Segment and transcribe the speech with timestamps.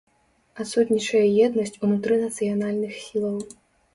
[0.63, 3.37] Адсутнічае еднасць унутры нацыянальных сілаў.